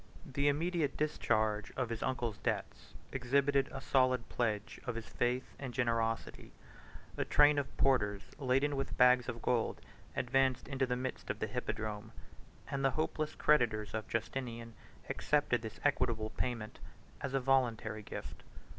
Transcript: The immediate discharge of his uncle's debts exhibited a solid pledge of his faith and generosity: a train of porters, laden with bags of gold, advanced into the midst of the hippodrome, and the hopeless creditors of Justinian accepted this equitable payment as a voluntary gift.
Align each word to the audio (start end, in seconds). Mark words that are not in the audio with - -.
The 0.25 0.47
immediate 0.47 0.97
discharge 0.97 1.71
of 1.77 1.89
his 1.89 2.01
uncle's 2.01 2.39
debts 2.39 2.95
exhibited 3.11 3.69
a 3.71 3.79
solid 3.79 4.27
pledge 4.29 4.79
of 4.85 4.95
his 4.95 5.05
faith 5.07 5.53
and 5.59 5.75
generosity: 5.75 6.53
a 7.17 7.23
train 7.23 7.59
of 7.59 7.77
porters, 7.77 8.23
laden 8.39 8.75
with 8.75 8.97
bags 8.97 9.29
of 9.29 9.43
gold, 9.43 9.79
advanced 10.15 10.67
into 10.67 10.87
the 10.87 10.95
midst 10.95 11.29
of 11.29 11.37
the 11.37 11.45
hippodrome, 11.45 12.13
and 12.71 12.83
the 12.83 12.89
hopeless 12.97 13.35
creditors 13.35 13.93
of 13.93 14.07
Justinian 14.07 14.73
accepted 15.07 15.61
this 15.61 15.79
equitable 15.85 16.31
payment 16.31 16.79
as 17.21 17.35
a 17.35 17.39
voluntary 17.39 18.01
gift. 18.01 18.41